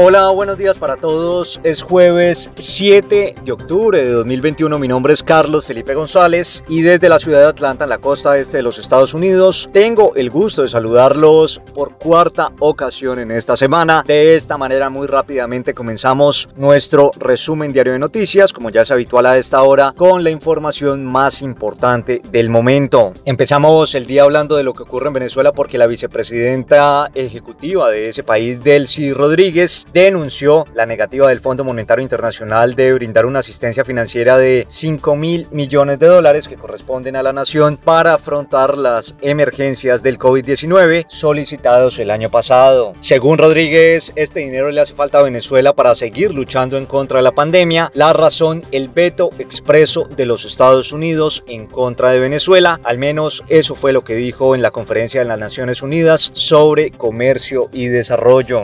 [0.00, 1.60] Hola, buenos días para todos.
[1.64, 4.78] Es jueves 7 de octubre de 2021.
[4.78, 8.38] Mi nombre es Carlos Felipe González y desde la ciudad de Atlanta, en la costa
[8.38, 13.56] este de los Estados Unidos, tengo el gusto de saludarlos por cuarta ocasión en esta
[13.56, 14.04] semana.
[14.06, 19.26] De esta manera, muy rápidamente comenzamos nuestro resumen diario de noticias, como ya es habitual
[19.26, 23.14] a esta hora, con la información más importante del momento.
[23.24, 28.10] Empezamos el día hablando de lo que ocurre en Venezuela porque la vicepresidenta ejecutiva de
[28.10, 33.84] ese país, Delcy Rodríguez, denunció la negativa del Fondo Monetario Internacional de brindar una asistencia
[33.84, 39.14] financiera de 5 mil millones de dólares que corresponden a la nación para afrontar las
[39.20, 42.92] emergencias del COVID-19 solicitados el año pasado.
[43.00, 47.24] Según Rodríguez, este dinero le hace falta a Venezuela para seguir luchando en contra de
[47.24, 47.90] la pandemia.
[47.94, 52.80] La razón, el veto expreso de los Estados Unidos en contra de Venezuela.
[52.84, 56.90] Al menos eso fue lo que dijo en la conferencia de las Naciones Unidas sobre
[56.90, 58.62] comercio y desarrollo.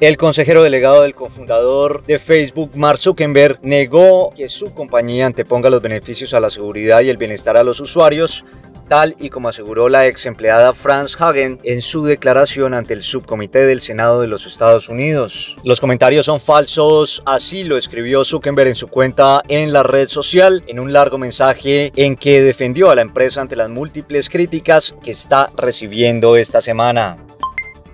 [0.00, 5.80] El consejero delegado del cofundador de Facebook, Mark Zuckerberg, negó que su compañía anteponga los
[5.80, 8.44] beneficios a la seguridad y el bienestar a los usuarios,
[8.88, 13.66] tal y como aseguró la ex empleada Franz Hagen en su declaración ante el subcomité
[13.66, 15.56] del Senado de los Estados Unidos.
[15.62, 20.64] Los comentarios son falsos, así lo escribió Zuckerberg en su cuenta en la red social,
[20.66, 25.12] en un largo mensaje en que defendió a la empresa ante las múltiples críticas que
[25.12, 27.16] está recibiendo esta semana.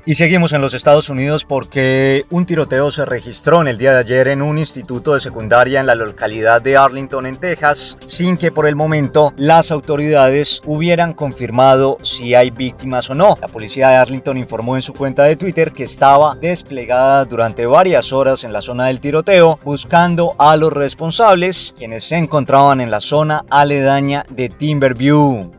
[0.07, 3.99] Y seguimos en los Estados Unidos porque un tiroteo se registró en el día de
[3.99, 8.51] ayer en un instituto de secundaria en la localidad de Arlington, en Texas, sin que
[8.51, 13.37] por el momento las autoridades hubieran confirmado si hay víctimas o no.
[13.43, 18.11] La policía de Arlington informó en su cuenta de Twitter que estaba desplegada durante varias
[18.15, 23.01] horas en la zona del tiroteo buscando a los responsables, quienes se encontraban en la
[23.01, 25.51] zona aledaña de Timberview.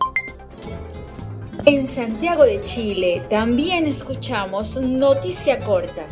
[1.64, 6.08] En Santiago de Chile también escuchamos Noticia Corta.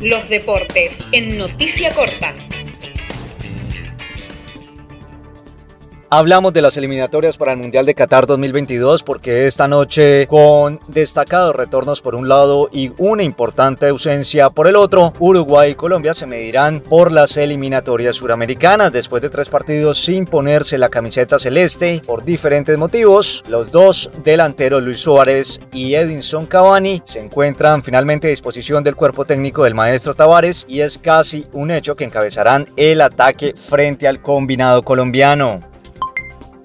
[0.00, 2.34] Los deportes en Noticia Corta.
[6.14, 11.56] Hablamos de las eliminatorias para el Mundial de Qatar 2022 porque esta noche con destacados
[11.56, 16.26] retornos por un lado y una importante ausencia por el otro, Uruguay y Colombia se
[16.26, 22.24] medirán por las eliminatorias suramericanas después de tres partidos sin ponerse la camiseta celeste por
[22.24, 23.42] diferentes motivos.
[23.48, 29.24] Los dos delanteros Luis Suárez y Edinson Cavani se encuentran finalmente a disposición del cuerpo
[29.24, 34.20] técnico del maestro Tavares y es casi un hecho que encabezarán el ataque frente al
[34.20, 35.71] combinado colombiano.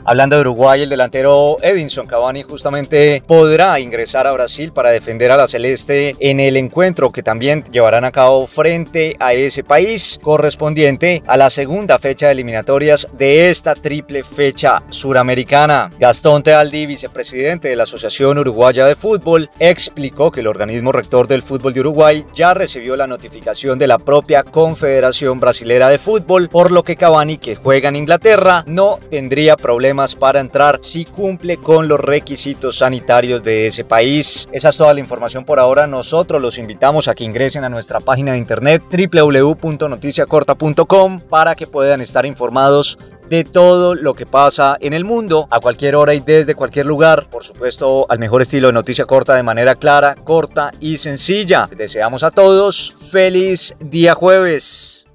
[0.09, 5.35] Hablando de Uruguay, el delantero Edinson Cavani justamente podrá ingresar a Brasil para defender a
[5.35, 11.23] la Celeste en el encuentro que también llevarán a cabo frente a ese país correspondiente
[11.28, 15.91] a la segunda fecha de eliminatorias de esta triple fecha suramericana.
[16.00, 21.41] Gastón Tealdi, vicepresidente de la Asociación Uruguaya de Fútbol, explicó que el organismo rector del
[21.41, 26.72] fútbol de Uruguay ya recibió la notificación de la propia Confederación Brasilera de Fútbol, por
[26.72, 31.88] lo que Cavani, que juega en Inglaterra, no tendría problemas para entrar si cumple con
[31.88, 34.47] los requisitos sanitarios de ese país.
[34.52, 35.88] Esa es toda la información por ahora.
[35.88, 42.02] Nosotros los invitamos a que ingresen a nuestra página de internet www.noticiacorta.com para que puedan
[42.02, 46.56] estar informados de todo lo que pasa en el mundo a cualquier hora y desde
[46.56, 47.28] cualquier lugar.
[47.30, 51.68] Por supuesto, al mejor estilo de noticia corta de manera clara, corta y sencilla.
[51.75, 55.06] deseamos a todos feliz día jueves.